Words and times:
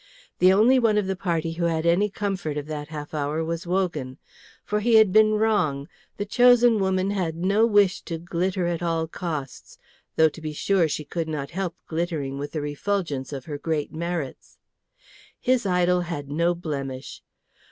The 0.39 0.51
only 0.51 0.79
one 0.79 0.97
of 0.97 1.05
the 1.05 1.15
party 1.15 1.51
who 1.51 1.65
had 1.65 1.85
any 1.85 2.09
comfort 2.09 2.57
of 2.57 2.65
that 2.65 2.87
half 2.87 3.13
hour 3.13 3.43
was 3.45 3.67
Wogan. 3.67 4.17
For 4.65 4.79
he 4.79 4.95
had 4.95 5.13
been 5.13 5.35
wrong, 5.35 5.87
the 6.17 6.25
chosen 6.25 6.79
woman 6.79 7.11
had 7.11 7.35
no 7.35 7.67
wish 7.67 8.01
to 8.05 8.17
glitter 8.17 8.65
at 8.65 8.81
all 8.81 9.05
costs, 9.07 9.77
though, 10.15 10.29
to 10.29 10.41
be 10.41 10.53
sure, 10.53 10.87
she 10.87 11.05
could 11.05 11.27
not 11.27 11.51
help 11.51 11.75
glittering 11.85 12.39
with 12.39 12.53
the 12.53 12.61
refulgence 12.61 13.31
of 13.31 13.45
her 13.45 13.59
great 13.59 13.93
merits. 13.93 14.57
His 15.39 15.67
idol 15.67 16.01
had 16.01 16.31
no 16.31 16.55
blemish. 16.55 17.21